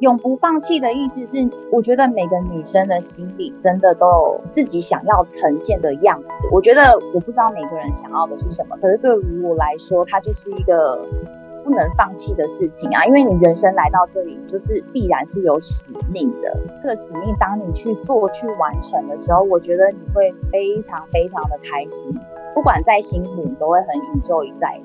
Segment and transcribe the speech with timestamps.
[0.00, 6.48] 永不放弃的意思是，我觉得每个女生的心里真的都有自己想要呈现的样子。
[6.52, 6.82] 我觉得
[7.14, 11.00] 我不知道每个人想要的是什么，可是对于我来说，它就是一个
[11.64, 13.06] 不能放弃的事情啊！
[13.06, 16.54] 因为你人生来到这里，就是必然是有使命的。
[16.82, 22.14] 这个使命，当你去做、去完成的时候，我觉得你会非常非常的开心。
[22.54, 24.78] 不管再辛苦，你都会很 enjoy 在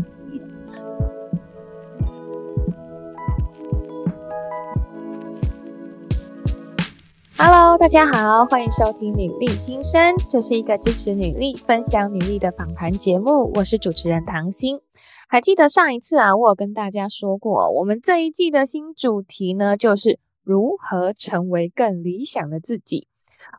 [7.38, 13.52] Hello，大家好，欢迎收听《女力新生》，这是一个支持女力、分享女力的访谈节目。
[13.56, 14.80] 我是主持人唐心。
[15.28, 23.08] 还记得上一次啊，我有跟大家说过，我们这一季的新主题呢，就是如何成为更理想的自己。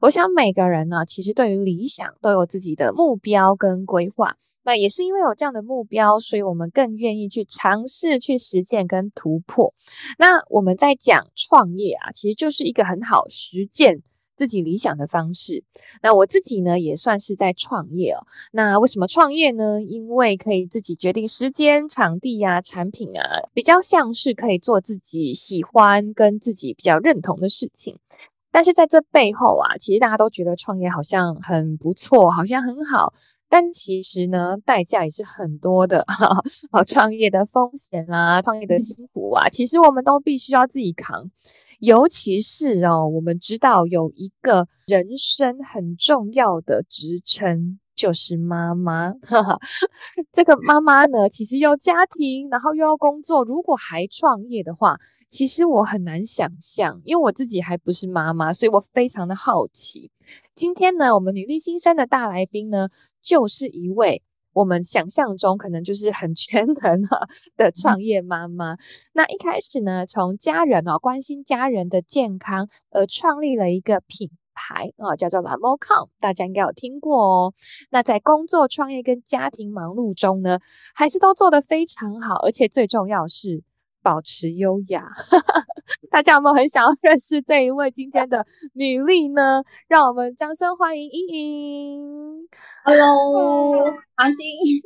[0.03, 4.37] 我想每个人呢，其实对于理想都有自己的目标跟规划。
[4.65, 9.75] 那也是因为有这样的目标，所以我们更愿意去尝试、去实践跟突破。
[10.19, 14.03] 那我们在讲创业啊，其实就是一个很好实践
[14.37, 15.62] 自己理想的方式。
[16.03, 18.27] 那我自己呢，也算是在创业哦。
[18.53, 19.83] 那为什么创业呢？
[19.83, 27.98] 因为可以自己决定时间、场地呀、产品啊，比较像是可以做自己喜欢跟自己比较认同的事情。
[28.50, 33.12] 但是在这背后啊，其实大家都觉得创业好像很不错，好像很好。
[33.55, 41.31] 但其实呢，代价也是很多的， 哈，创业的风险啊，创业的辛苦啊，其实我们都必须要自己扛。
[41.81, 49.12] 尤其是哦，我们知道有一个人生很重要的职称，就是妈妈。
[49.20, 49.59] 哈哈，
[50.33, 54.97] 这个妈妈呢，其实要家庭，然后又要工作，如果还创业的话，
[55.28, 60.11] 其实我很难想象，因为我自己还不是妈妈，所以我非常的好奇。
[60.55, 62.89] 今天呢，我们女力新生的大来宾呢，
[63.22, 64.22] 就是一位
[64.53, 68.77] 我们想象中可能就是很全能哈的创业妈妈。
[69.14, 77.55] 那一开始呢，从家人哦关心家人的健康而创立了一个品牌啊，叫做 Lamocan，大家应该有听过哦。
[77.91, 80.59] 那在工作、创业跟家庭忙碌中呢，
[80.94, 83.62] 还是都做得非常好，而且最重要是。
[84.03, 85.07] 保持优雅，
[86.11, 89.63] 大家有没有很想要认识这一位今天的女力呢？
[89.87, 92.49] 让我们掌声欢迎莹莹。
[92.85, 93.87] Hello，
[94.17, 94.37] 阿星，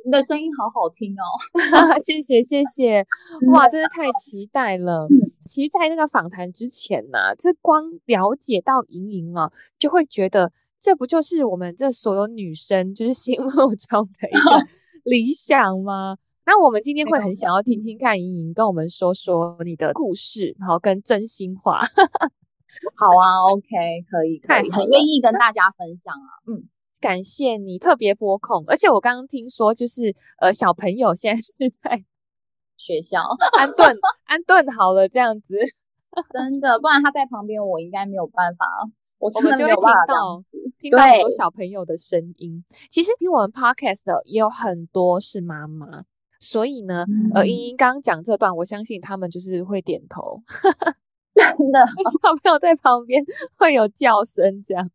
[0.05, 1.25] 你的声音好好听哦，
[1.99, 3.07] 谢谢谢谢，
[3.53, 5.09] 哇，真是太期待了。
[5.47, 14.67] 其实，在那个访谈之前呢、啊，这光了解到莹莹啊，就会觉得这不就是我们这所有女生就是心目中的一个
[15.05, 16.17] 理想吗？
[16.47, 21.81] 那我们今天会很想要听听看莹莹跟我们说说你的故事，然后跟真心话。
[22.95, 23.67] 好啊，OK，
[24.09, 26.29] 可以，可以，很愿意跟大家分享啊。
[26.47, 26.69] 嗯，
[27.01, 31.53] 感谢你特别拨控，而且我刚刚听说，就是呃，小朋友现在是
[31.83, 32.05] 在
[32.77, 33.21] 学校
[33.59, 35.57] 安顿安顿好了这样子，
[36.33, 38.67] 真的，不然他在旁边，我应该没有办法。
[39.19, 40.45] 我，我们就会听到
[40.79, 42.63] 听到很多小朋友的声音。
[42.91, 46.05] 其实听我们 Podcast 的也有很多是妈妈。
[46.47, 50.41] 所以呢，嗯、呃，莹莹刚刚讲这段，我相信他们就是会点头，
[51.35, 51.81] 真的，
[52.23, 53.23] 小朋友在旁边
[53.57, 54.89] 会有叫声，这样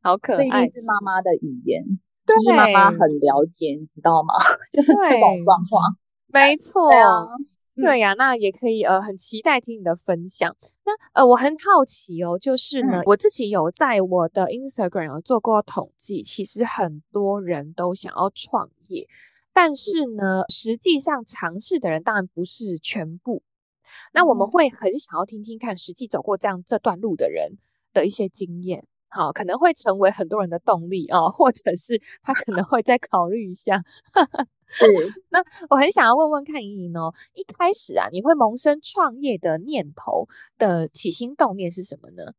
[0.00, 0.38] 好可爱。
[0.38, 1.82] 这一定是妈妈的语言，
[2.24, 4.34] 对，妈妈很了解，你知道吗？
[4.70, 5.96] 就是这种状况，
[6.28, 7.26] 没错，对啊，
[7.74, 10.54] 对呀、啊，那也可以，呃，很期待听你的分享。
[10.84, 19.06] 那呃，我很好奇哦，就是呢，嗯、我自己有在我的 Instagram 有做过统计，其实很多人都想要创业。
[19.52, 23.42] 但是呢，实际上尝试的人当然不是全部。
[24.14, 27.58] 那我们会很想要听听看实际走过这样这段路的人
[27.92, 33.82] 的一些经验，好，可能会成为很多人的动力哦，或者是他可能会再考虑一下。
[34.68, 34.86] 是，
[35.28, 40.26] 那我很想要问问看莹莹哦，一开始啊，你会萌生创业的念头
[40.56, 42.32] 的起心动念是什么呢？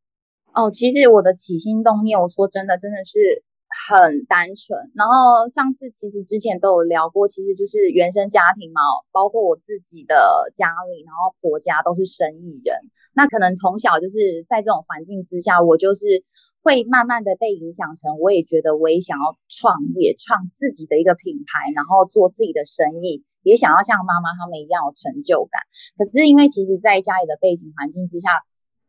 [0.54, 3.44] 哦，其实我的起心动念，我说真的，真的是。
[3.74, 8.80] 很单纯，然后上次其实之前都有聊过，其实就是原生家庭嘛，
[9.12, 10.16] 包括我自己的
[10.54, 12.78] 家里，然后婆家都是生意人，
[13.14, 16.06] 那可能从小就是在这种环境之下，我就是
[16.62, 25.62] 会慢慢的被影响成，我也觉得我也想要创业，创自己的一个品牌，然后做自己的生意，也想要像妈妈他们一样有成就感。
[25.98, 28.30] 可是因为其实在家里的背景环境之下。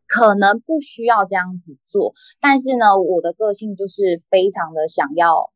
[0.06, 5.50] 可能不需要这样子做，但是呢，我的个性就是非常的想要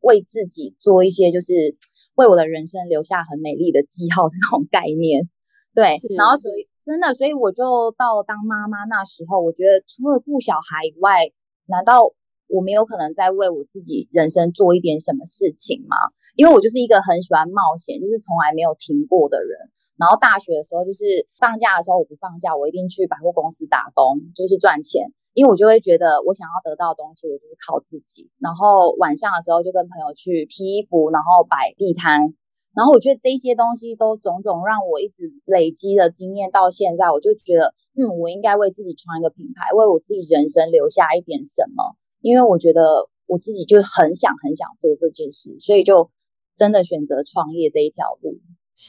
[0.00, 1.76] 为自己做一些，就是
[2.14, 5.28] 为我的人生留下很美丽的记号 这种概念。
[5.74, 11.30] 对，是然后所以真的，所以我就到当妈妈那时候，我觉得除了顾小孩以外，
[11.66, 12.02] 难道
[12.48, 15.96] 我没有可能再为我自己人生做一点什么事情吗？
[16.34, 19.70] 因为我就是一个很喜欢冒险，就是从来没有停过的人。
[20.00, 25.12] 然后大学的时候，就是放假的时候我不放假，我一定去百货公司打工，就是赚钱。
[25.34, 28.28] 因为我就会觉得，我想要得到的东西，我就是靠自己。
[28.40, 32.34] 然后晚上的时候就跟朋友去披衣服，然后摆地摊。
[32.74, 41.94] 然后我觉得这些东西都种种让我一直累积的经验，到现在我就觉得，嗯，我应该为自己创一个品牌，为我自己人生留下一点什么。
[42.20, 46.10] 因为我觉得我自己就很想很想做这件事，所以就
[46.56, 48.38] 真的选择创业这一条路。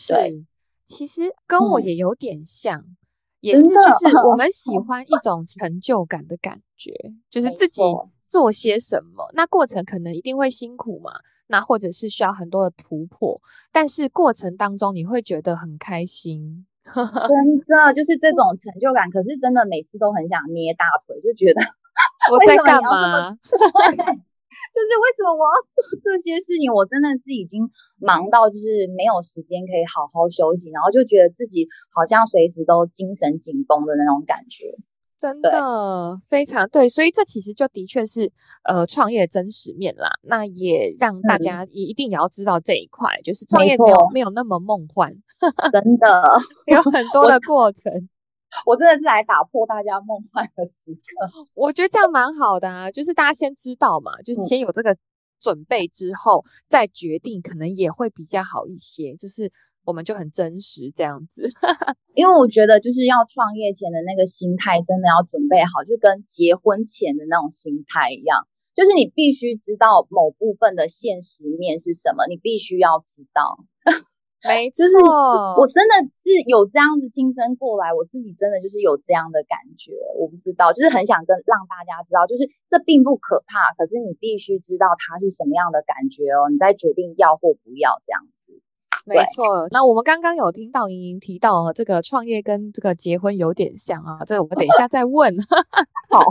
[0.07, 0.43] 对，
[0.91, 2.79] 其实跟我也有点像。
[2.79, 2.97] 嗯
[3.41, 6.93] 也是，就是我们喜 欢一种成就感的感觉，
[7.27, 7.81] 就是自己
[8.27, 11.09] 做些什么，那过程可能一定会辛苦嘛，
[11.47, 13.41] 那或者是需要很多的突破，
[13.71, 19.09] 但是过程当中你会觉得很开心， 真的就是这种成就感。
[19.09, 21.61] 可是真的每次都很想捏大腿，就觉得
[22.31, 23.35] 我在干嘛？
[24.69, 26.69] 就是为什么我要做 这些事情？
[26.71, 27.65] 我真的是已经
[27.97, 34.73] 忙到就是没有时间可以好好休息，然后就觉得自己好像随时都精神紧绷的那种感觉，
[35.17, 36.87] 真的非常对。
[36.87, 38.31] 所以这其实就的确是
[38.63, 40.09] 呃创业真实面啦。
[40.23, 45.13] 那也让大家也一定也要知道这一块，嗯、就是创业没有没有那么梦幻，
[45.71, 46.23] 真的
[46.67, 47.91] 有很多的过程。
[48.65, 54.95] 我真的是来打破大家梦幻的时刻， 我觉得这样蛮好的啊，就是大家先知道嘛，就是先有这个
[55.39, 59.15] 准备之后、嗯、再决定，可能也会比较好一些。
[59.15, 59.51] 就是
[59.85, 61.41] 我们就很真实这样子，
[62.13, 68.37] 因为我觉得就是要创业前的那个心态真的要准备好，就跟结婚前的那种心态一样，
[68.75, 73.65] 就是你必须知道某部分的现实面是什么，你必须要知道。
[74.43, 74.97] 没错，就是
[75.57, 75.93] 我真的
[76.23, 79.93] 是有这样子亲身过来，我自己真的就是有这样的感觉。
[80.17, 88.57] 我不知道，就是很想跟让大家知道，就是这并不可怕，可是你必须知道它是什么样的感觉哦，你再决定要或不要这样子。
[89.03, 95.35] 没错，那我们刚刚有听到莹莹提到这个创业跟这个结婚有点像啊，这个我们等一下再问。
[96.09, 96.21] 好，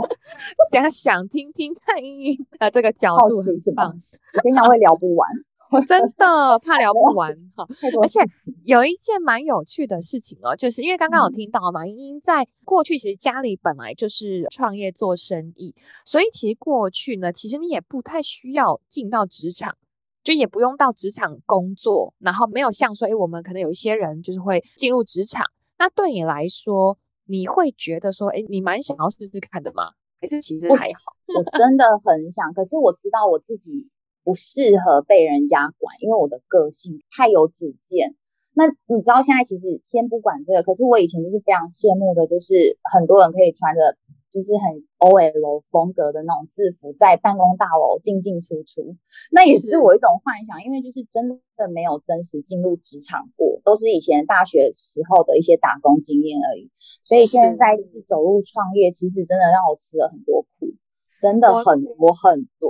[0.71, 5.29] 想想听听看莹莹啊，这个角度很棒，我跟你讲会聊不完。
[5.87, 7.65] 真的怕聊不完 哈，
[8.01, 8.19] 而且
[8.63, 15.73] 有一件蛮有趣的事情哦，就是因为刚刚有听到嘛，莹莹在过去其实家里本来就是创业做生意，
[16.05, 19.75] 所以其实过去呢，其实你也不太需要进到职场，
[20.23, 25.45] 就也不用到职场工作，然后没有像说，诶，我们可能有一些人就是会进入职场，
[25.79, 26.97] 那对你来说，
[27.27, 29.91] 你会觉得说，诶，你蛮想要试试看的吗？
[30.21, 31.15] 还是其实还好？
[31.33, 33.89] 我真的很想，可是我知道我自己。
[34.23, 38.15] 不适合被人家管，因为我的个性太有主见。
[38.53, 43.95] 那你知道现在其实先不管这个，可是我以前就是非常羡慕的，就是很多人可以穿着
[44.29, 48.95] 就是很 OL 风格的那种制服，在办公大楼进进出出。
[49.31, 56.69] 那也是我一种幻想，因为就是真的没有真实进入职场过，都是以前大学时候的一些打工经验而已。
[56.75, 60.75] 所以现在是走入创业，其实真的让我吃了很多苦，
[61.21, 62.69] 真的很多很多。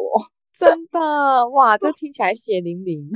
[0.62, 3.10] 真的哇，这听起来血淋淋。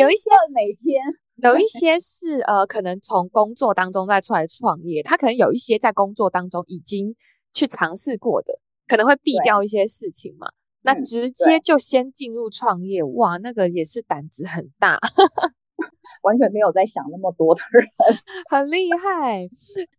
[0.00, 1.02] 有一些每天，
[1.36, 7.16] 有一些是呃，可能从工作当中再出来创业，他可能有一些在工作当中已经
[7.54, 10.48] 去尝试过的，可能会避掉一些事情嘛。
[10.82, 15.00] 那直接就先进入创业，哇，那个也是胆子很大，
[16.22, 17.88] 完全没有在想那么多的人，
[18.50, 19.48] 很厉害。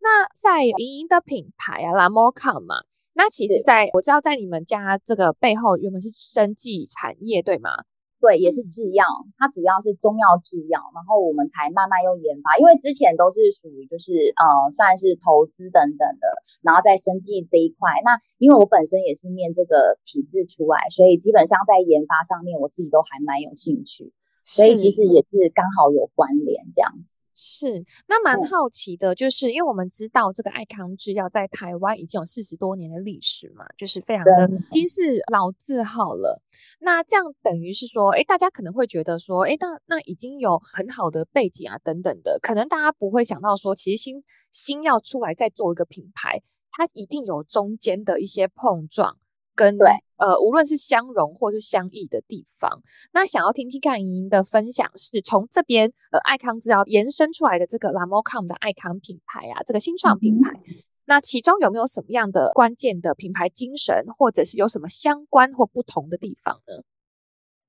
[0.02, 2.76] 那在莹莹的品牌啊，Lamoca 嘛。
[3.16, 7.72] 那其实在，在我知道，在你们家这个背后，原本是生技产业，对吗？
[8.20, 9.06] 对，也是制药，
[9.38, 16.26] 它主要是中药制药，然后我们才慢慢用研发，因为之前都是属于就是呃，算是投资等等的，
[16.64, 24.12] 然后在生技这一块，那因为我本身也是念这个体制出来，所以基本上在研发上面，我自己都还蛮有兴趣，
[24.44, 27.20] 所以其实也是刚好有关联这样子。
[27.36, 36.42] 是，那蛮好奇的，就是因为我们知道这个爱康制药在台湾已经有四十多年的历史嘛，就是非常的已经是老字号了。
[36.80, 49.18] 那这样等于是说，哎，大家可能会觉得说，哎，那那已经有很好的背景啊，等等的，可能大家不会想到说，其实新新药出来再做一个品牌，它一定有中间的一些碰撞。
[49.58, 52.82] 跟对呃，无论是相融或是相异的地方，
[53.14, 66.84] 那想要听听看莹莹的分享，是从这边呃爱康制药延伸出来的这个 Lamoca 的爱康品牌啊，这个新创品牌，嗯、那其中有没有什么样的关键的品牌精神，或者是有什么相关或不同的地方呢？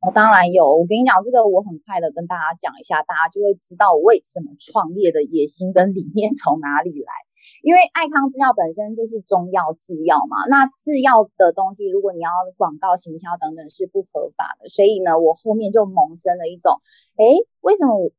[0.00, 7.25] 我、哦、当然有，我跟你讲这个，我很快的跟大家讲一下，大家就会知道我为什么创业的野心跟理念从哪里来。
[7.62, 16.73] 因为爱康制药本身就是中药制药嘛，那制药的东西，如果你要广告行销等等是不合法的，所以呢，我后面就萌生了一种，
[17.16, 18.11] 诶，为什么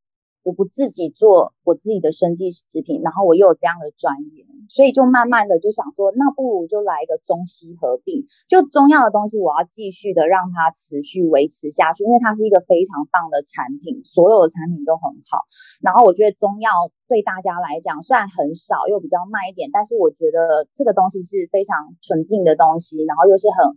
[0.48, 15.44] 我不自己做我自己的生计食品，然后我又有这样的专业，所以就慢慢的就想说，那不如就来一个中西合并，就中药的东西我要继续的让它持续维持下去，因为它是一个非常棒的产品，所有的产品都很好。
[15.82, 16.72] 然后我觉得中药
[17.06, 23.76] 对大家来讲虽然很少又比较慢一点，但是我觉得这个东西是非常纯净的东西，然后又是很。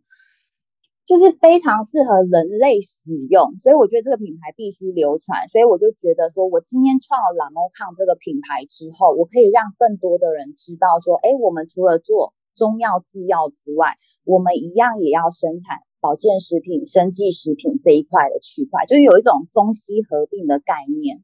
[1.12, 5.46] 就是非常适合人类使用，所以我觉得这个品牌必须流传。
[5.50, 13.92] 所以我就觉得说，我今天创了兰木康这个品牌之后，我可以让更多的人知道说，哎，我们除了做中药制药之外，
[14.24, 21.22] 我们一样也要生产保健食品、生计食品这一块的区块，就是有一种中西合并的概念，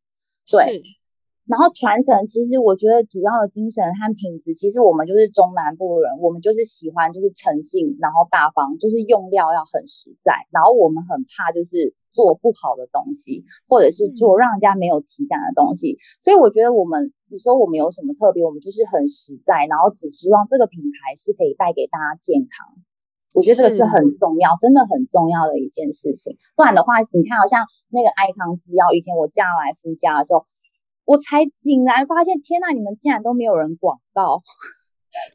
[0.51, 0.81] 对。
[1.47, 15.95] 然后传承，其实我觉得主要的精神和品质，其实我们就是中南部人，我们就是喜欢就是诚信，然后大方，就是用料要很实在，然后我们很怕就是做不好的东西，或者是做让人家没有体感的东西。
[15.95, 22.67] 嗯、所以我觉得我们，你说我们有什么特别，我们就是很实在，然后只希望这个品牌是可以带给大家健康。
[23.31, 26.35] 我觉得这个是很重要，真的很重要的一件事情。
[26.57, 30.43] 不然的话，你看好像那个爱康制药，以前我嫁来夫家的时候。
[31.07, 34.43] 我才竟然发现，天呐，你们竟然都没有人广告，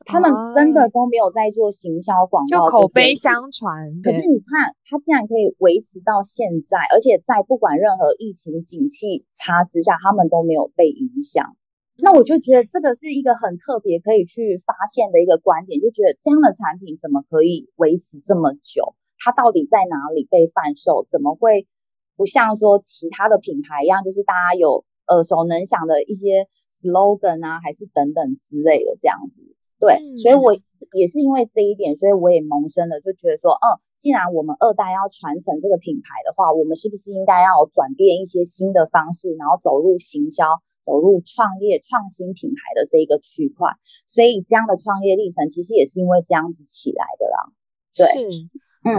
[0.05, 3.89] 他们真的都没有在做行销广告，就口碑相传。
[4.05, 11.57] 可是你看，它竟然可以维持到现在，而且在不管任何疫情景气差之下，他们都没有被影响。
[11.97, 18.95] 那我就觉得这个是一个很特别可以去发现的一个观点，就觉得这样的产品怎么可以维持这么久？
[19.25, 21.07] 它到底在哪里被贩售？
[21.09, 21.67] 怎么会
[22.15, 24.85] 不像说其他的品牌一样，就是大家有。
[25.13, 26.49] 耳熟能详的一些
[26.81, 29.43] slogan 啊，还是等等之类的这样子，
[29.79, 30.53] 对，嗯、所以我
[30.95, 33.67] 也是因为这一点，所以我也萌生了，就觉得说，嗯，
[33.97, 40.45] 既然我们二代要传承这个品牌的话，我们是不是应该要转变一些新的方式，然后走入行销、
[40.83, 43.69] 走入创业、创新品牌的这一个区块？
[44.07, 47.53] 所以这样的创业历程，其实也是因为这样子起来的啦，
[47.95, 48.29] 对。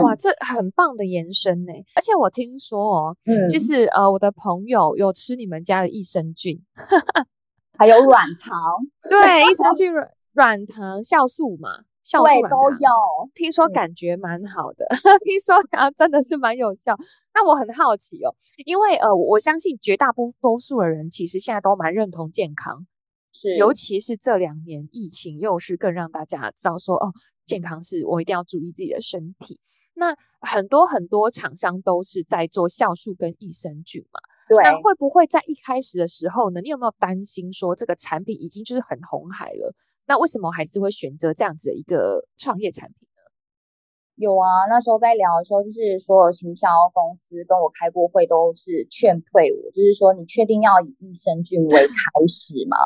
[0.01, 1.73] 哇，这很棒的延伸呢！
[1.95, 6.57] 而且我听说哦，嗯，就是呃，我的朋友有吃你们家的益生菌，
[7.77, 8.57] 还有软糖，
[9.09, 13.29] 对，益生菌软软糖酵素嘛，酵素对都有。
[13.35, 16.95] 听说感觉蛮好的，嗯、 听说啊，真的是蛮有效。
[17.33, 18.33] 那我很好奇哦，
[18.65, 22.85] 因为呃，我相信绝大多数的人其实现在都蛮认同健康，
[23.33, 27.11] 是，尤其是这两年疫情，又是更让大家知道说哦，
[27.45, 29.59] 健康是我一定要注意自己的身体。
[29.95, 34.19] 那很多很多厂商都是在做酵素跟益生菌嘛，
[34.49, 34.63] 对。
[34.63, 36.61] 那会不会在一开始的时候呢？
[36.61, 39.73] 你有没有担心说这个产品已经就是很红海了？
[40.07, 43.07] 那为什么还是会选择这样子的一个创业产品？
[44.23, 52.77] 有啊，那时候在聊的时候，就是所有行销公司跟我开过会，都是劝退我，就是说你确定要以益生菌为 开始吗？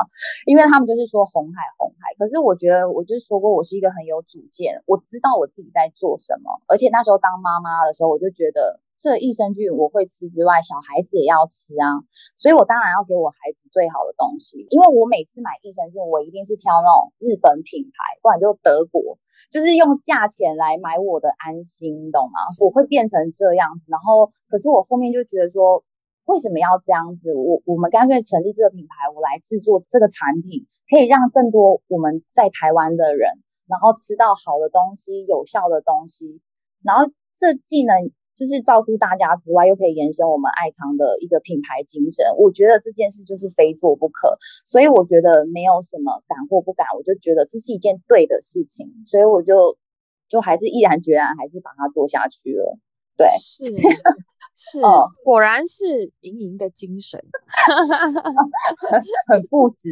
[0.48, 2.10] 因为他们就是说红海红海。
[2.17, 8.82] 可是我觉得，我就说过，我是一个很有主见，我知道我自己在做什么，而且那时候当妈妈的时候，我就觉得。
[9.00, 12.01] 这益生菌我会吃之外，小孩子也要吃啊，
[12.36, 14.66] 所以我当然要给我孩子最好的东西。
[14.74, 19.18] 因为我每次买益生菌，我一定是挑那种日本品牌，不然就德国，
[19.54, 22.42] 就是用价钱来买我的安心，懂吗？
[22.60, 25.86] 我会变成这样子，然后可是我后面就觉得说，
[26.25, 27.36] 为什么要这样子？
[27.36, 33.30] 我我们干脆成立这个品牌，我来制作这个产品，可以让更多我们在台湾的人，
[33.68, 36.42] 然后吃到好的东西，有效的东西，
[36.82, 37.06] 然后
[37.38, 38.10] 这技能。
[38.38, 42.24] 就是照顾大家之外，又可以延伸我们爱康的一个品牌精神。
[42.38, 49.75] 我觉得这件事就是非做不可，所以我觉得没有什么敢或不敢，我就觉得这是一件对的事情，所以我就
[50.29, 52.77] 就还是毅然决然，还是把它做下去了。
[53.17, 53.65] 对，是
[54.53, 57.20] 是， 哦、果然是盈盈的精神
[59.27, 59.89] 很固执。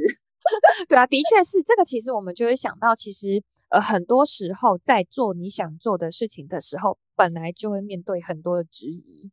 [0.87, 1.83] 对啊，的确是这个。
[1.83, 3.43] 其实我们就会想到，其实。
[3.69, 9.31] 呃，很多时候在做你想做的事情的时候，本来就会面对很多的质疑。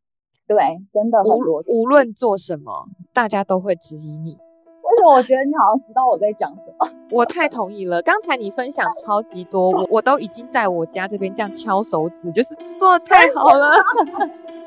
[0.49, 0.59] 对，
[0.91, 1.63] 真的很多。
[1.69, 4.33] 无论做什么，大家都会质疑你。
[4.83, 6.89] 为什么我觉得你好像知道我在讲什么？
[7.11, 8.03] 我太同意了。
[8.03, 13.73] 刚才你分享超级多，我我都已经在我家这边这样敲手指，就是说的太好了。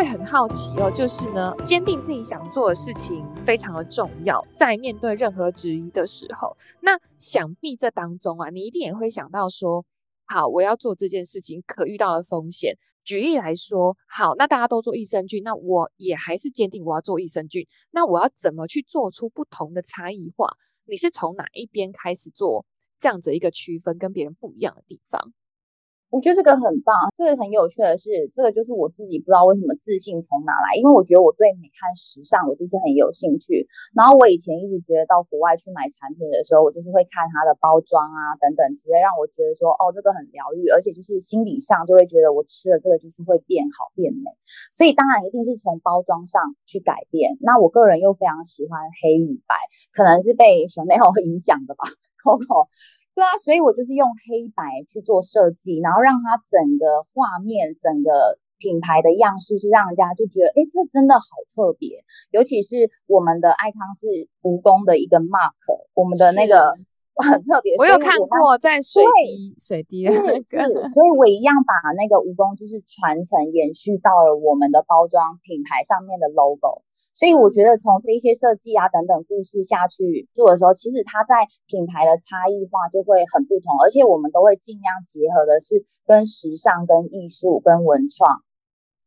[0.00, 4.42] 会很好奇哦，就是呢，坚定自己想做的事情非常的重要。
[4.54, 9.84] 在面对任何质疑的时候，那想必这当中啊，你一定也会想到说，
[10.24, 12.78] 好，我要做这件事情可遇到的风险。
[13.04, 17.66] 举例来说，好，那大家都做益生菌，那我也还是坚定我要做益生菌。
[17.90, 20.48] 那我要怎么去做出不同的差异化？
[20.86, 22.64] 你是从哪一边开始做
[22.98, 25.34] 这样子一个区分，跟别人不一样的地方？
[26.10, 33.62] 我觉得这个很棒，这个很有趣的是，这个就是我自己不知道为什么自信从哪来，因为我觉得我对美和时尚我就是很有兴趣。
[33.94, 44.34] 然后我以前一直觉得到国外去买产品的时候，我就是会看它的包装啊等等直接，让我觉得说哦，这个很疗愈，而且就是心理上就会觉得我吃了这个就是会变好变美。
[44.74, 47.38] 所以当然一定是从包装上去改变。
[47.40, 49.54] 那我个人又非常喜欢黑与白，
[49.94, 51.86] 可能是被 Chanel 影响的吧，
[52.18, 52.66] Coco。
[53.14, 61.24] 对啊，所以我就是用黑白去做设计，然后让它整个画面、整个品牌的样式是让人家就觉得，哎，这真的好
[61.54, 62.04] 特别。
[62.30, 64.06] 尤其是我们的爱康是
[64.42, 65.54] 蜈蚣的一个 mark，
[65.94, 66.74] 我们的那个。
[67.20, 76.82] 很特别，我有看过在水滴水滴的那个，所以我一样把那个蜈蚣就是传承延续到了我们的包装品牌上面的 logo，
[77.14, 88.42] 所以我觉得从这一些设计啊等等故事下去做的时候，其实它在品牌的差异化就会很不同，而且我们都会尽量结合的是跟时尚、跟艺术、跟文创。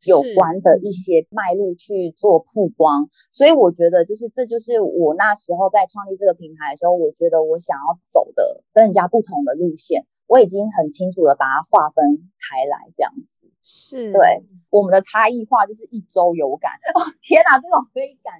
[0.05, 14.11] 有关的一些脉络去做曝光，所以我觉得就是这就是我那时候在创立这个品牌的时候，我觉得我想要走的跟人家不同的路线，我已经很清楚的把它划分开来，这样子是。
[14.11, 14.21] 对
[14.69, 16.71] 我们的差异化就是一周有感。
[16.95, 18.33] 哦，天哪，这种可以感。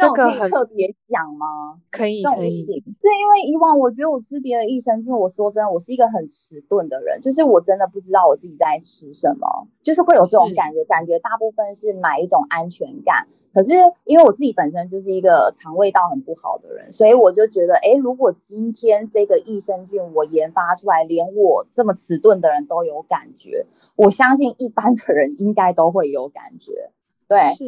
[0.00, 1.80] 这个很特别讲吗？
[1.90, 13.26] 可以可以，是因为以往我觉得我吃别的益生菌，我说真的，我是一个很迟钝的人，就是我真的不知道我自己在吃什么，就是会有这种感觉，感觉大部分是买一种安全感。
[13.52, 13.70] 可是
[14.04, 26.90] 因为我自己本身就是一个肠胃道很不好的人，所以我就觉得，哎，如果今天这个益生菌我研发出来，连我这么迟钝的人都有感觉，我相信一般的人应该都会有感觉。
[27.26, 27.64] 对，是，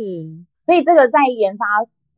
[0.66, 1.66] 所以这个在研发。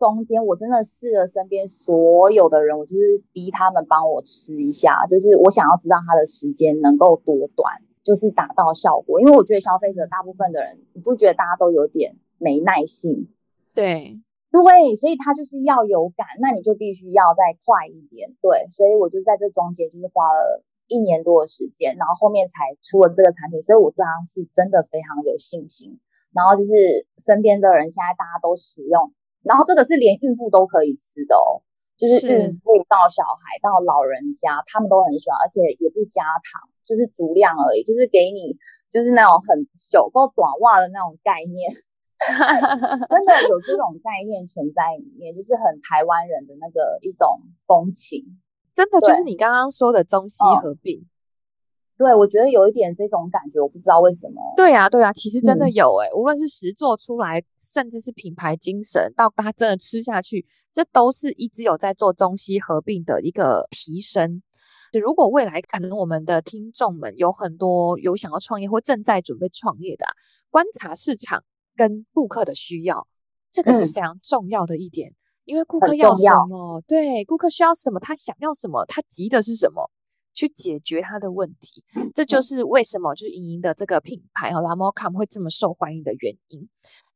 [0.03, 9.21] 中间我真的试了身边所有的人，我就是逼他们帮我吃一下，就是我想要知道他的时间能够多短，就是达到效果。
[9.21, 13.31] 因为我觉得消费者大部分的人，你不觉得大家都有点没耐性？
[13.73, 14.19] 对
[14.51, 18.35] 对，所以他就是要有感，那你就必须要再快一点。
[18.43, 26.01] 对，所以我就在这中间就是花了一年多的时间，然后后面才出了这个产品，所以我对它是真的非常有信心。
[26.35, 26.75] 然后就是
[27.23, 29.13] 身边的人现在大家都使用。
[29.43, 31.63] 然后这个是连孕妇都可以吃的哦，
[31.97, 38.57] 就是孕妇到小孩到老人家，他们都很喜欢，而且也不加糖，就是足量而已，就是给你
[38.91, 41.71] 就是那种很小够短袜的那种概念，
[43.11, 47.27] 真的有这种概念存在里面，就是很台湾人的那个一种
[47.67, 48.23] 风情，
[48.75, 51.07] 真的就是你刚刚说的中西合并。
[51.99, 54.41] 对，我觉得有一点这种感觉，我不知道为什么。
[54.57, 64.43] 对啊，对啊，其实真的有诶、欸嗯、无论是实做出来，甚至是品牌精神，到它真的吃下去，这都是一直有在做中西合并的一个提升。
[64.91, 70.11] 就如果未来可能我们的听众们有很多有想要创业或正在准备创业的、啊，
[70.51, 71.43] 观察市场
[71.77, 73.07] 跟顾客的需要，
[73.51, 79.89] 这个是非常重要的一点，嗯、因为顾客要什么，对，顾客需要什么，他想要什么，他急的是什么。
[80.35, 86.69] 去解决他的问题，这就是为什么就是莹莹的这个品牌和 Lamoccam 会这么受欢迎的原因，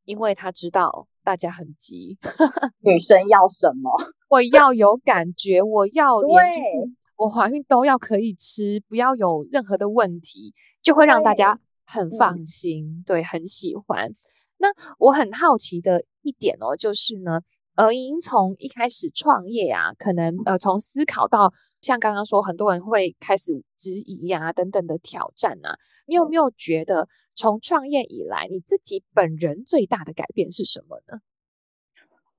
[0.05, 2.17] 因为他知道大家很急，
[2.81, 3.91] 女生要什么？
[4.29, 10.53] 我要有感觉，我要连就是我怀孕都要可以吃，不要有任何的问题，
[10.83, 14.13] 就会让大家很放心，对，对，很喜欢。
[14.57, 14.67] 那
[14.99, 17.41] 我很好奇的一点哦，就是呢。
[17.77, 31.19] 呃，莹莹从一开始创业啊，可能呃从思考到像刚刚说，很多人会开始质疑呀、啊、等等的挑战啊，你有没有觉得从创业以来，你自己本人最大的改变是什么呢？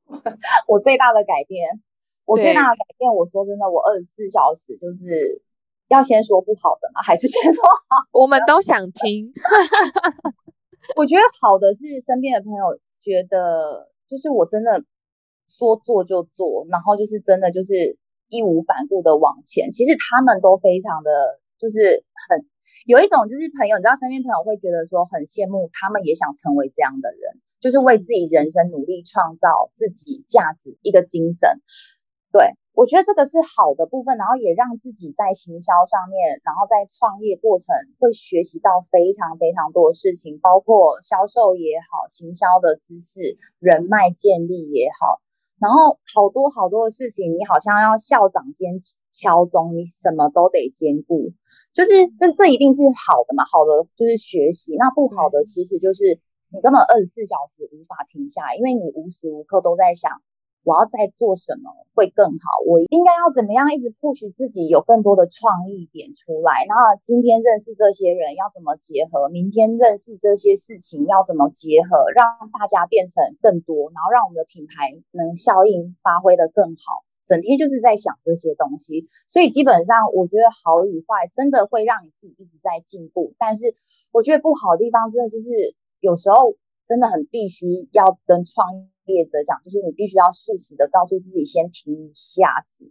[0.66, 1.80] 我最大的改变，
[2.24, 5.40] 我最大的改变，我说真的，我二十四小时就是
[5.86, 7.00] 要先说不好的吗？
[7.06, 8.02] 还是先说好？
[8.10, 9.32] 我们都想听。
[10.98, 14.82] 我觉得好的是身边的朋友觉得，就是我真的。
[15.48, 17.96] 说做就做，然后就是真的就是
[18.28, 19.72] 义无反顾的往前。
[19.72, 21.10] 其实他们都非常的，
[21.58, 22.44] 就是很
[22.86, 31.48] 有一种就是朋友，你知道，身边朋友会觉得说很羡慕，他们也想成为这样的人，就是为自己人生努力创造自己价值一个精神。
[32.30, 45.24] 对，我觉得这个是好的部分，然后也让自己在行销上面，然后在创业过程会学习到非常非常多的事情，包括销售也好，行销的知识、人脉建立也好。
[45.60, 48.70] 然后好多好多的事情，你好像要校长兼
[49.10, 51.32] 敲钟，你什么都得兼顾，
[51.72, 53.42] 就是这这一定是好的嘛？
[53.44, 56.18] 好的就是学习，那不好的其实就是
[56.50, 60.12] 你根本二十四小时无法停下来，因为你无时无刻都在想
[60.68, 62.44] 我要再做什么会更好？
[62.68, 66.68] 我应该要怎么样一直 push 自己有更多的创意点出来？
[66.68, 69.32] 然后今天认识这些人要怎么结合？
[69.32, 72.04] 明天认识这些事情要怎么结合？
[72.12, 77.00] 让大家变成更多，然后让我们的品牌能效应发挥得更好。
[77.24, 83.32] 整天就是在想这些东西，所以基本上我觉得好与坏真的会让你自己一直在进步。
[83.40, 83.72] 但是
[84.12, 85.48] 我觉得不好的地方真的就是
[86.00, 86.52] 有时候
[86.84, 88.68] 真的很必须要跟创
[89.14, 92.84] 业者讲，就是你必须要适时的告诉自己先停一下子，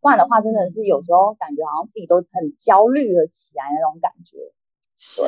[0.00, 4.38] 不然的话真的是有时候感觉好像自己都很焦虑了起来那种感觉。
[4.96, 5.20] 是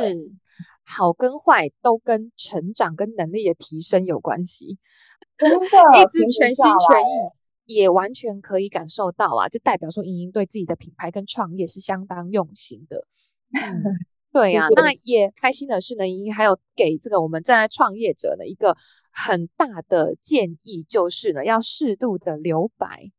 [0.85, 4.79] 好跟坏都跟成长跟能力的提升有关系，
[5.37, 7.31] 真的一直全心全意。
[7.65, 13.05] 也完全可以感受到啊，这代表说莹莹对自己的品牌跟创业是相当用心的。
[13.61, 13.83] 嗯、
[14.33, 18.77] 对呀、啊，那也开心的是呢，莹莹还有给这个我们正在创业者的一个
[19.25, 23.11] 很大的建议，就是呢，要适度的留白，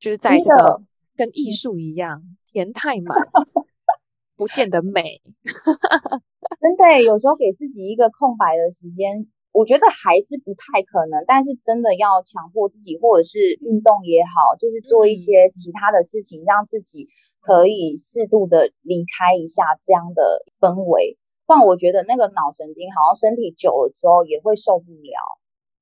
[0.00, 0.82] 就是在这个
[1.14, 3.16] 跟艺术一样，填太满
[4.34, 5.22] 不见得美。
[6.60, 9.28] 真的，有时候给自己一个空白的时间。
[9.52, 17.08] 我觉得还是不太可能，但是真的要强迫自己，或者是运动也好，就是做一些其他的事情，让自己
[17.40, 21.18] 可以适度的离开一下这样的氛围。
[21.48, 25.18] 不然我觉得那个脑神经好像身体久了之后也会受不了。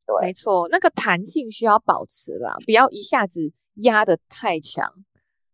[0.07, 3.41] 对，没错，那个弹性需要保持啦，不要一下子
[3.83, 4.89] 压得太强，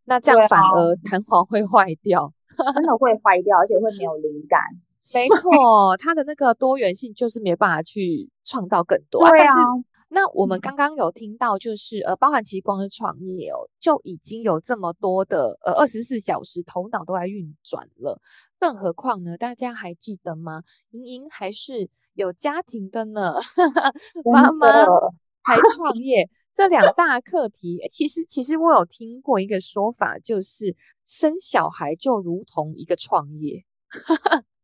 [0.05, 2.31] 那这样反而弹簧会坏掉，
[2.75, 4.61] 真的会坏掉，而且会没有灵感。
[5.15, 9.27] 没错，它的那个多元性就是没办法去创造更多。
[9.31, 9.59] 对啊，但是
[10.15, 18.21] 那我们刚刚有听到，就是呃，包含其实光是创业哦，就已经有这么多的呃二十四小时头脑都在运转了，
[18.59, 19.39] 更何况呢？
[19.39, 20.63] 大家还记得吗？
[20.91, 23.37] 莹莹还是有家庭的呢，
[24.31, 24.69] 妈妈
[25.43, 33.65] 还创业，这两大课题，其实其实我有听过一个说法，就是生小孩就如同一个创业。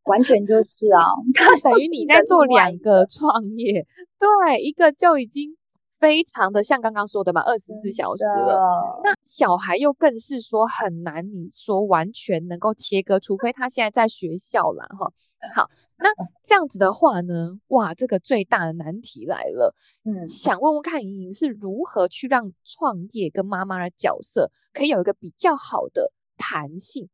[0.09, 1.05] 完全就是啊，
[1.63, 3.87] 等于你 在做两个创业，
[4.19, 5.57] 对，一个就已经
[5.99, 9.01] 非常的像刚刚说的嘛，二十四小时了。
[9.03, 14.87] 那小孩又更是说很难，你说完全能够切割，除非他现在在学校啦。
[14.99, 15.13] 哈。
[15.55, 15.69] 好，
[15.99, 16.09] 那
[16.43, 19.75] 这样子的话呢，哇，这个最大的难题来了。
[20.05, 27.09] 嗯，想问问看，莹莹是如何去让创业跟妈妈的角色可以有一个比较好的弹性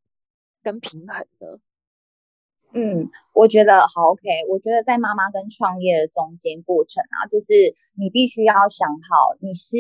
[0.63, 1.59] 跟平衡呢？
[2.75, 4.29] 嗯，我觉得好 OK。
[4.51, 9.79] 我觉得在妈妈跟创业的中间过程啊，就是你必须要想好，你是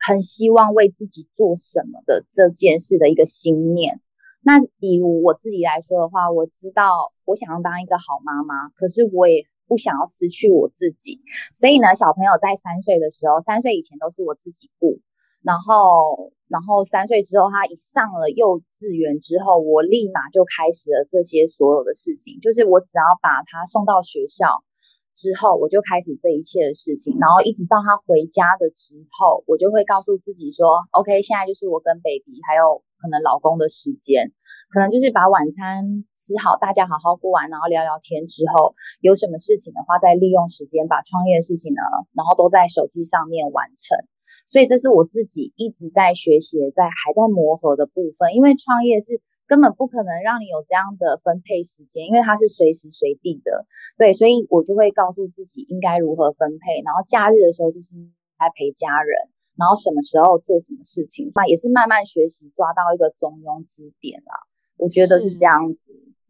[0.00, 4.00] 很希望为自己做什么的这件事的一个心念。
[4.40, 11.20] 那比如我自己来说的话，我知道我想要当一个好妈妈，可是我也不想要失去我自己。
[11.54, 14.98] 所以呢，小朋友在三岁的时候，三岁以前都是我自己顾。
[15.42, 22.40] 然后，然后三岁之后，他一上了幼稚园之后，我立马就开始了这些所有的事情。
[22.40, 24.64] 就是我只要把他送到学校
[25.12, 27.12] 之后，我就开始这一切的事情。
[27.20, 34.32] 然后一直到他回家的时候，我就会告诉自己说：“OK，现在就是我跟 baby 还有可能老公的时间，
[34.72, 35.84] 可能就是把晚餐
[36.16, 38.72] 吃好，大家好好过完，然后聊聊天之后，
[39.04, 41.82] 有什么事情的话，再利用时间把创业的事情呢，
[42.16, 44.00] 然后都在手机上面完成。”
[44.46, 48.34] 所以这是我自己一直在学习，在还在磨合的部分。
[48.34, 53.66] 因为创业是根本不可能让你有这样的分配时间，因为它是随时随地的。
[53.96, 56.82] 对，所以我就会告诉自己应该如何分配。
[56.84, 57.94] 然后假日的时候就是
[58.38, 59.12] 来陪家人，
[59.56, 64.34] 然后什么时候做什么事情，那也是慢慢学习抓到一个中庸之点啦。
[64.76, 65.84] 我觉得是这样子。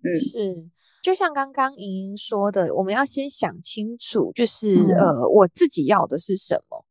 [0.05, 0.55] 嗯，是，
[1.03, 6.85] 就像刚刚莹莹说的，我们要先想清楚，就是、嗯、呃，我自己要的是什么。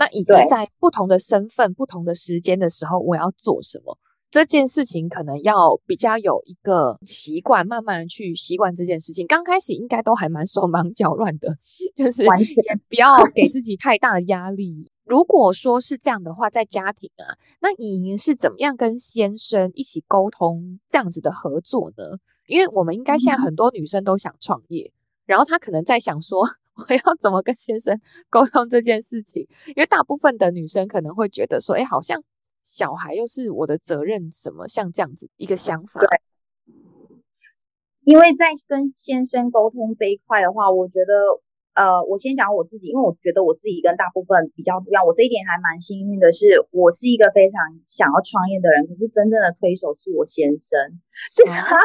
[0.00, 3.98] 那以及在不同的身份、不同的时间的时候，我要做什么？
[4.30, 9.26] 这件事情可能要比较有一个习惯，慢慢去习惯这件事情。
[9.26, 11.54] 刚开始应该都还蛮手忙脚乱的，
[11.94, 12.22] 就是
[12.64, 14.90] 也不要给自己太大的压力。
[15.04, 22.04] 如果说是这样的话，在家庭啊，那莹莹是怎么样跟先生一起沟通这样子的合作呢？
[22.46, 26.48] 因为我们应该现在很多女生都想创业，嗯、然后她可能在想说。
[26.88, 29.46] 我要怎么跟先生沟通这件事情？
[29.68, 32.22] 因为大部分的女生可能会觉得说，哎，好像
[32.62, 36.00] 小孩又是我的责任，什么像这样子一个想法。
[36.00, 36.08] 对，
[38.04, 41.42] 因为在跟先生沟通这一块的话，我觉得，
[41.74, 45.04] 呃，我先讲我自己，因为我觉得我自己跟大部分比较不一样。
[45.04, 50.78] 我这一点还蛮幸运的是，我是一个非常想要创业的人，可是真正的推手是我先生，
[51.34, 51.76] 是他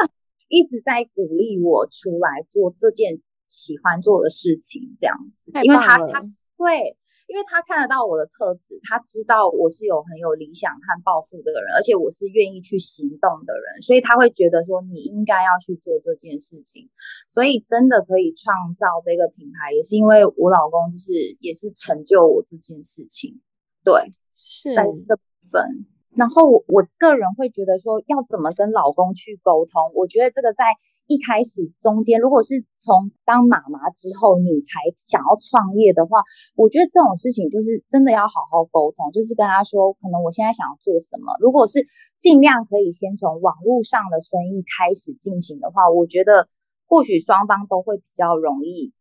[0.48, 3.20] 一直在鼓励我出来做这件。
[3.48, 6.20] 喜欢做的事情这样子，因为他他
[6.56, 6.96] 对，
[7.28, 16.88] 因为他看得到我的特质，他知道我是有很有理想和抱负的人，而且我是愿意去行动的人，所以他会觉得说你应该要去做这件事情。
[17.28, 23.38] 所以真的可以创造这个品牌，也是因为我老公就是也是成就我这件事情。
[23.84, 25.86] 对，是在这部分。
[26.16, 29.92] 然后我我个人会觉得说，要怎么跟老公去沟通？
[29.94, 30.64] 我觉得这个在
[31.06, 36.24] 一开始中间，如果是从当妈妈之后你才想要创业的话，
[36.56, 41.36] 我觉得这种事情就是真的要好好沟通，就是跟他说，可能我现在想要做什么。
[41.38, 41.84] 如果是
[42.18, 46.48] 尽量可以先从网络上的生意开始进行的话，我觉得
[46.88, 48.94] 或许双方都会比较容易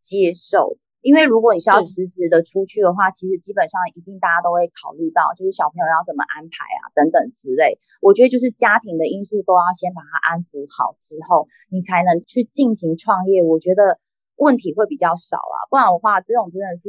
[0.00, 0.78] 接受。
[1.04, 7.76] 因为如果你是要辞职的出去的话，其实基本上一定大家都会考虑到，就是小朋友要怎么安排啊，等等之类。
[8.00, 13.44] 我觉得就是家庭的因素都要先把它安抚好之后，你才能去进行创业。
[13.44, 14.00] 我觉得
[14.36, 16.88] 问题会比较少啊，不然的话，这种真的是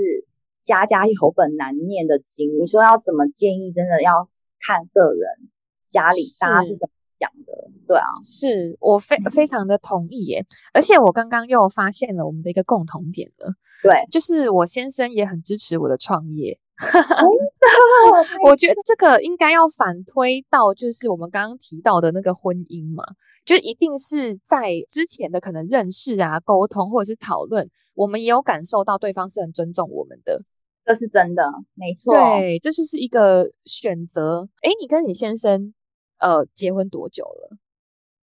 [0.63, 2.55] 家家有本难念的经。
[2.55, 4.29] 你说要怎么建议，真的要
[4.63, 5.51] 看个人
[5.91, 7.53] 家里大家是怎么讲的。
[7.87, 10.45] 对啊，是我非非常的同意耶。
[10.73, 13.53] 而且我刚刚又发现了我们的一个共同点了。
[13.83, 16.59] 对，就是我先生也很支持我的创业。
[18.43, 23.03] 我觉得这个应该要反推到，就是我们刚刚提到的那个婚姻嘛，
[23.45, 30.41] 就一定是在之前的可能认识啊、沟通或者是讨论，我们也有感受到对方是很尊重我们的，
[30.83, 32.13] 这是真的，没错。
[32.13, 34.49] 对，这就是一个选择。
[34.63, 35.73] 诶，你跟你先生
[36.19, 37.57] 呃结婚多久了？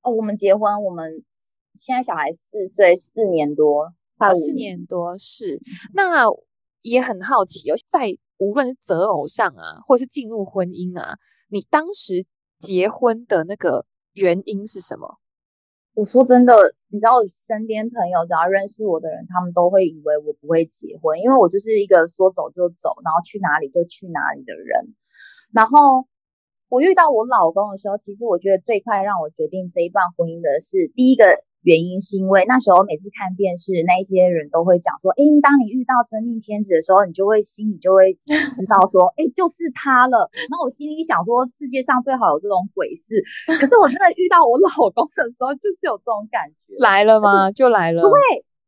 [0.02, 1.24] 哦，我们结婚，我们
[1.74, 3.92] 现在小孩四岁，四年多。
[4.18, 5.60] 啊，四年多是，
[5.94, 6.28] 那
[6.82, 12.24] 也很好奇哦，在无论是择偶上啊，或是进入婚姻啊，你当时
[12.56, 15.18] 结婚的那个原因是什么？
[15.94, 16.54] 我说真的，
[16.88, 24.94] 你知道我身边朋友只要认识我的人，他们都会以为我不会结婚，因为我就是一个说走就走，然后去哪里就去哪里的人。
[25.52, 26.06] 然后
[26.72, 31.24] 我遇到我老公的时候，其实我觉得最快让我决定这一段婚姻的是第一个。
[31.62, 40.26] 原因是因为那时候每次看电视，那一些人都会讲说，哎，当你遇到真命天子的时候，你就会心里就会 知道说，哎，就是他了。
[40.34, 43.14] 然后我心里想说，世界上最好有这种鬼事。
[43.46, 46.74] 可是我真的遇到我老公的时候，就是有这种感觉。
[46.82, 47.46] 来了吗？
[47.54, 48.02] 就来了。
[48.02, 48.10] 对，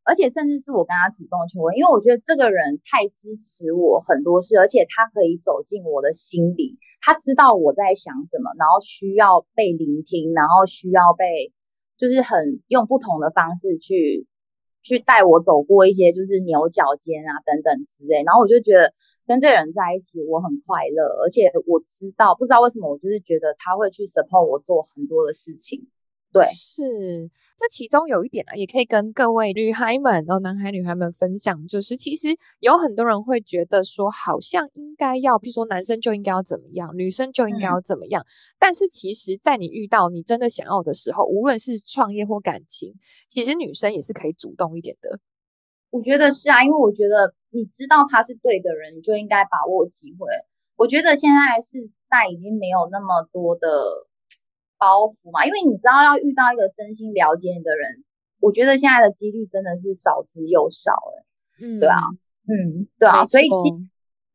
[0.05, 11.53] 而且甚至是我跟他主动去问，因为我觉得这个人太支持我很多事，而且他可以走进我的心里，他知道我在想什么，然后需要被聆听，然后需要被。
[11.97, 14.27] 就是很用不同的方式去
[14.83, 18.93] 去带我走过一些就是牛角尖啊等等之类，然后我就觉得
[19.29, 25.87] 跟这个人在一起我很快乐，而且我知道不知道为什么我就是觉得他会去 support 我做很多的事情。
[26.35, 38.20] 对，是这其中有一点啊，也可以跟各位女孩们，然后男孩女孩们分享，就是其实有很多人会觉得说，好像应该要，比如说男生就应该要怎么样，女生就应该要怎么样。
[38.20, 38.27] 嗯、
[38.59, 42.92] 但是其实，在你遇到你真的想要的时候，无论是创业或感情，
[43.29, 45.20] 其实女生也是可以主动一点的。
[45.90, 50.27] 我觉得是啊，因为我觉得你知道他是对的人，你就应该把握机会。
[50.75, 53.68] 我觉得现在是在已经没有那么多的。
[54.85, 58.05] 包袱嘛，因为你知道要遇到一个真心了解你的人，
[58.37, 61.25] 我觉得现在的几率真的是少之又少哎。
[61.64, 62.05] 嗯，对啊，
[62.44, 63.81] 嗯，对啊，所以其实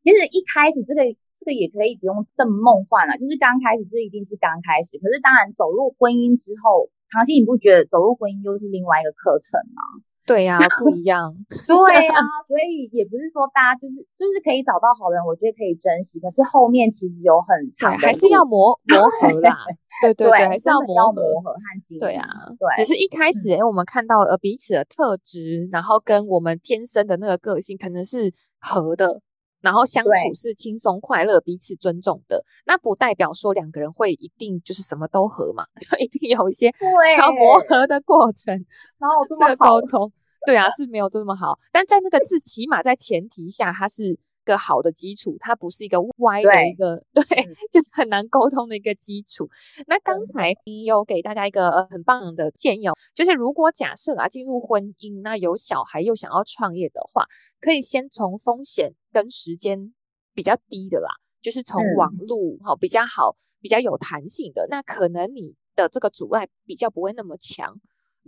[0.02, 1.06] 其实一开始这个
[1.38, 10.02] 这个也可以不用这么梦幻了，就是刚开始是一定是刚开始，可是当然走入婚姻之后，唐心你不觉得走入婚姻又是另外一个课程吗？
[10.26, 11.34] 对呀、啊，不 一样。
[11.66, 16.20] 对呀、啊，所以也不是说大家就是就是可以找到好人，我觉得可以珍惜。
[16.20, 19.56] 可是后面其实有很长，还是要磨磨合啦。
[20.02, 21.54] 对对对，对，还是要磨合和。
[21.98, 22.28] 对啊，
[22.58, 29.20] 对，只是一开始，哎、嗯，我们看到呃彼此的特质，然后跟我们天生的那个个性可能是合的。
[29.60, 36.72] 然后相处是轻松快乐，彼此尊重的，那不代表说两个人会一定就是什么都合嘛， 就一定有一些
[37.16, 38.54] 小磨合的过程。
[38.98, 40.10] 然后这么沟通，
[40.46, 41.58] 对啊，是没有这么好。
[41.70, 49.48] 但在那个字，起码在前提下，它是个好的基础，它不是一个歪的一个， 对，对就是很难沟通的一个基础。
[49.86, 57.26] 那刚才你有给大家一个很棒的建议哦，就是如果假设啊进入婚姻，那有小孩又想要创业的话，
[57.60, 59.92] 可以先从风险跟时间
[60.34, 67.74] 比较低的啦，就是从网路好比较好、比较有弹性的，那可能你的这个阻碍比较不会那么强。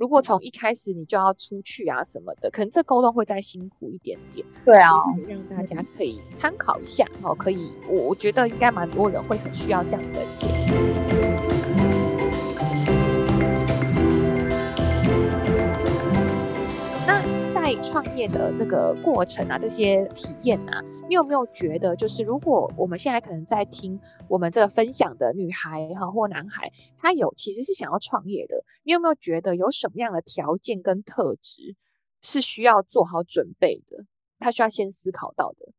[0.03, 4.45] 如果从一开始你就要出去啊什么的，可能这沟通会再辛苦一点点。
[4.65, 4.91] 对啊，
[5.29, 7.33] 让大家可以参考一下哦。
[7.33, 11.12] 可以，我我觉得应该蛮多人会很需要这样子的建议。
[17.83, 31.75] 创业的这个过程啊，这些体验啊，你有没有觉得，就是如果我们现在可能在听我们这个分享的女孩哈或男孩，他有其实是想要创业的，你有没有觉得有什么样的条件跟特质
[32.23, 34.05] 是需要做好准备的？
[34.39, 35.73] 他需要先思考到的？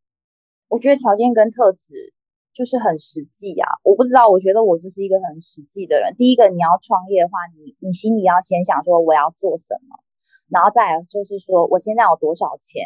[0.67, 2.13] 我觉得条件跟特质
[2.53, 6.13] 就是很实际啊，我不知道，我觉得我就是一个很实际的人。
[6.17, 10.02] 第一个，你要创业的话，你你心里要先想说我要做什么。
[10.49, 12.83] 然后再来就是说，我现在有多少钱？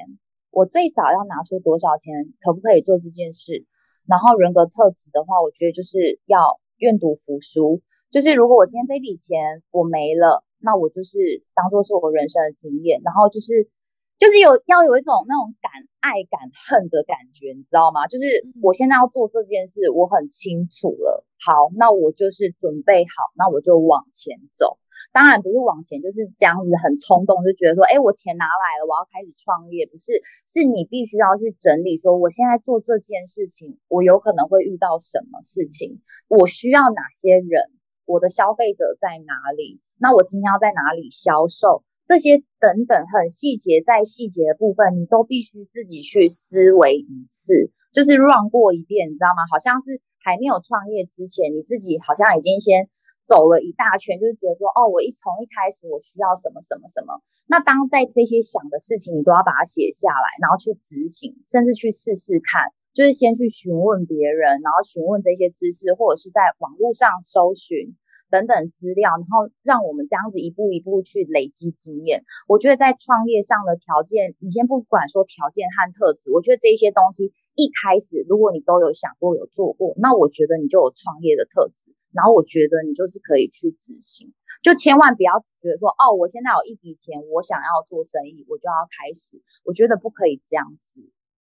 [0.52, 2.14] 我最少要拿出多少钱？
[2.40, 3.66] 可不可以做这件事？
[4.06, 7.82] 然后人格特质的话，我觉得就是要愿赌服输。
[8.10, 13.02] 就是如果我今天这笔钱我没了，那我就是当做是我人生的经验。
[13.04, 13.70] 然后就是。
[14.18, 18.08] 就是有要有一种那种敢爱敢恨的感觉，你知道吗？
[18.08, 18.26] 就是
[18.64, 21.24] 我现在要做这件事，我很清楚了。
[21.38, 24.80] 好，那我就是准备好，那我就往前走。
[25.14, 29.86] 当然不是往前，就是这样子很冲动，就觉得说，哎，我钱拿来了，我要开始创业。
[29.86, 30.18] 不是，
[30.50, 37.70] 是你必须要去整理，说我现在做这件事情，我有可能会遇到什么事情，我需要哪些人，
[38.06, 41.84] 我的消费者在哪里，那我今天要在哪里销售。
[42.08, 49.44] 这些等等很细节，在细节的部分，你都必须自己去思维一次，就是 run 过一遍，你知道吗？
[49.52, 52.88] 好像是还没有创业之前，你自己好像已经先
[53.28, 57.20] 走了一大圈，就是觉得说，哦，我一从一开始我需要什么什么什么。
[57.44, 68.00] 那当在这些想的事情，你都要把它写下来，然后去执行，甚至去试试看，就是先去询问别人，然后询问这些知识，或者是在网络上搜寻。
[68.30, 72.24] 等等资料，然后让我们这样子一步一步去累积经验。
[72.48, 81.94] 我觉得在创业上的条件，你先不管说条件和特质，我觉得这些东西一开始如果你都有想过、有做过，那我觉得你就有创业的特质。
[82.14, 89.38] 然后我觉得你就是可以去执行，就千万不要觉得说哦，我现在有一笔钱，我想要做生意，我就要开始。
[89.64, 91.02] 我觉得不可以这样子。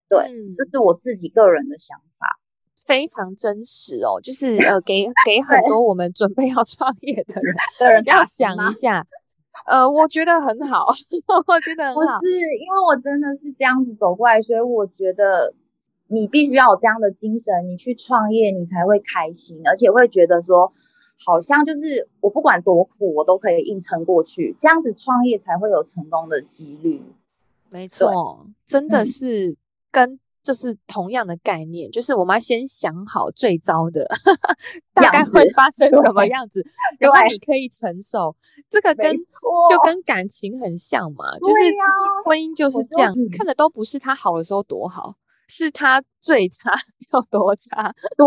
[0.08, 2.26] 对，嗯，这是我自己个人的想法。
[2.86, 9.04] 非常真实哦，就是 呃，给给很多我们准备要创业的人 的人要想一下，
[9.66, 10.86] 呃，我觉得很好，
[11.48, 15.52] 我觉得很好，不是因为我真的是这样子走过来，所以我觉得
[16.08, 20.72] 你必须要有这样的精神，你去创业，你才会开心，而且会觉得说，
[21.24, 27.02] 好像就是我不管多苦，我都可以硬撑过去，这样子创业才会有成功的几率。
[27.68, 29.56] 没错，真的是
[29.90, 30.20] 跟。
[30.46, 34.06] 嗯这是同样的概念，就是我们要先想好最糟的，
[34.94, 36.64] 大概会发生什么样子，
[37.00, 38.36] 然后你可以承受。
[38.70, 41.74] 这个跟就跟感情很像嘛，就是
[42.24, 45.16] 婚姻就是这样，看的都不是他好的时候多好，
[45.48, 46.70] 是他最差
[47.12, 48.26] 有多差，对，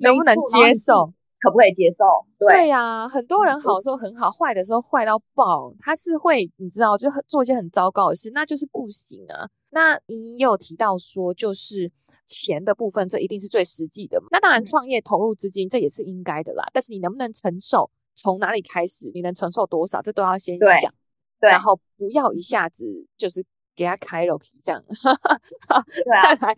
[0.00, 1.10] 能不能接受，
[1.46, 2.04] 可不可以接受？
[2.38, 9.48] 对呀，很多人好的时候很好，坏的时候坏到爆，他是会你知道，就做一些很糟糕的事，那就是不行啊。
[9.70, 11.88] 那你有提到说，就是
[12.26, 14.20] 钱的部分，这一定是最实际的。
[14.32, 16.64] 那当然，创业投入资金，这也是应该的啦。
[16.72, 17.88] 但是你能不能承受？
[18.16, 19.08] 从哪里开始？
[19.14, 20.02] 你能承受多少？
[20.02, 20.92] 这都要先想。
[21.38, 21.48] 对。
[21.48, 22.84] 然后不要一下子
[23.16, 23.44] 就是
[23.76, 24.82] 给他开了皮这样。
[24.88, 26.34] 对啊。
[26.34, 26.54] 来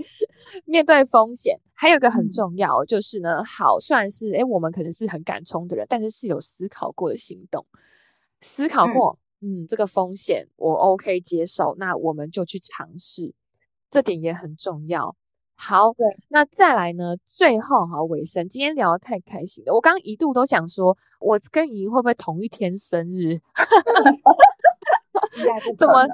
[0.65, 7.67] 面对风险，还有一个很重要，就是呢，好，虽然是诶我们可能是很敢冲的人，但是是有思考过的行动，
[8.41, 9.19] 思考过。
[9.41, 13.33] 嗯，这个风险我 OK 接受，那我们就去尝试，
[13.89, 15.15] 这点也很重要。
[15.55, 15.93] 好，
[16.27, 17.17] 那再来呢？
[17.25, 23.39] 最后哈尾声，今天聊得太开心了，我刚刚一度都想说，我跟莹会不会同一天生日？
[25.79, 26.05] 怎么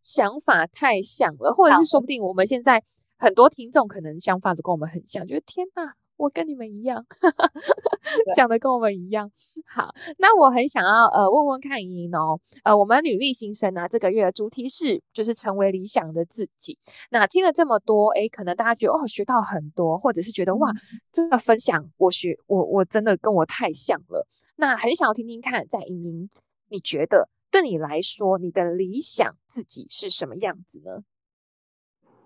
[0.00, 1.52] 想法太像了？
[1.52, 2.82] 或者是说不定我们现在
[3.18, 5.94] 很多听众可能想法都跟我们很像，觉得天哪！
[6.16, 7.02] 我跟你们一样，
[8.36, 9.30] 想的跟我们一样。
[9.66, 16.76] 好，那我很想要呃问问看莹莹哦，呃，我们女力新生呢、啊，这个月的主题是就是成为理想的自己。
[17.10, 20.70] 那听了这么多，诶，可能大家觉得哦学到很多，或者是觉得哇，
[21.10, 24.26] 这个分享我学我我真的跟我太像了。
[24.56, 26.30] 那很想要听听看，在莹莹，
[26.68, 31.02] 你觉得对你来说，你的理想自己是什么样子呢？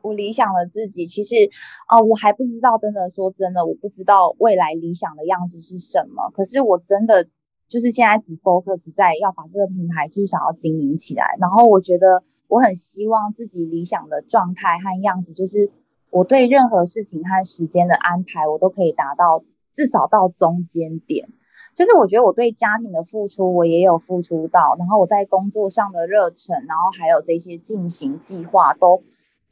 [0.02, 1.34] 我理想的自己，其实
[1.86, 2.76] 啊、我还不知道。
[2.76, 6.30] 真的说真的，我不知道未来理想的样子是什么。
[6.32, 7.26] 可是我真的
[7.66, 11.24] 就是现在只 focus 在要把这个品牌至少要经营起来。
[11.40, 15.70] 然后我觉得我很希望自己理想的状态和样子，就是
[16.10, 19.42] 我对任何事情和时间的安排，我都可以达到
[19.72, 21.26] 至少到中间点。
[21.74, 24.76] 就是我觉得我对家庭的付出，我也有付出到。
[24.78, 29.02] 然后我在工作上的热忱，然后还有这些进行计划都。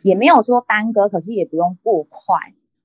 [0.02, 2.36] 也没有说耽搁，可是也不用过快。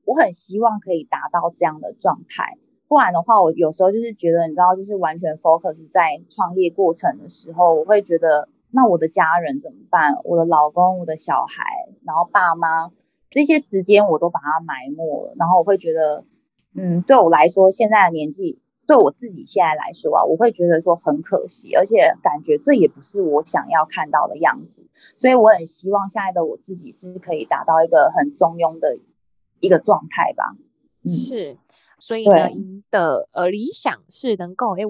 [0.05, 10.13] 我很希望可以达到这样的状态，不然的话，我有时候就是觉得，你知道，就是完全 focus 在创业过程的时候，我会觉得那我的家人怎么办？
[10.25, 11.63] 我的老公、我的小孩，
[12.05, 12.91] 然后爸妈，
[13.31, 15.33] 这些时间我都把它埋没了。
[15.39, 16.23] 然后我会觉得，
[16.75, 24.83] 嗯，对我来说，现在的年纪，对我自己现在来说啊，我会觉得说很可惜，而且感觉这也不是我想要看到的样子。
[25.15, 28.97] 所以我很希望现在的我自己是可以达到一个很中庸的
[29.59, 30.55] 一个状态吧。
[31.03, 31.57] 嗯、是。
[31.99, 34.85] 所以呢，您的呃理想是能够诶